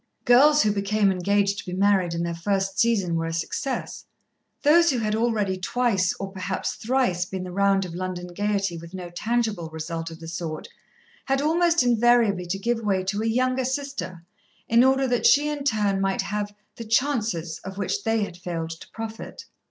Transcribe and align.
Girls 0.25 0.63
who 0.63 0.71
became 0.71 1.11
engaged 1.11 1.59
to 1.59 1.65
be 1.67 1.73
married 1.77 2.15
in 2.15 2.23
their 2.23 2.33
first 2.33 2.79
season 2.79 3.15
were 3.15 3.27
a 3.27 3.31
success, 3.33 4.03
those 4.63 4.89
who 4.89 4.97
had 4.97 5.13
already 5.13 5.57
twice, 5.59 6.11
or 6.15 6.31
perhaps 6.31 6.73
thrice, 6.73 7.23
been 7.25 7.43
the 7.43 7.51
round 7.51 7.85
of 7.85 7.93
London 7.93 8.25
gaiety 8.25 8.79
with 8.79 8.95
no 8.95 9.11
tangible 9.11 9.69
result 9.69 10.09
of 10.09 10.19
the 10.19 10.27
sort, 10.27 10.67
had 11.25 11.39
almost 11.39 11.83
invariably 11.83 12.47
to 12.47 12.57
give 12.57 12.79
way 12.81 13.03
to 13.03 13.21
a 13.21 13.27
younger 13.27 13.63
sister, 13.63 14.25
in 14.67 14.83
order 14.83 15.05
that 15.05 15.27
she, 15.27 15.47
in 15.47 15.59
her 15.59 15.63
turn, 15.65 16.01
might 16.01 16.23
have 16.23 16.51
"the 16.77 16.83
chances" 16.83 17.59
of 17.63 17.77
which 17.77 18.03
they 18.03 18.23
had 18.23 18.37
failed 18.37 18.71
to 18.71 18.89
profit. 18.89 19.45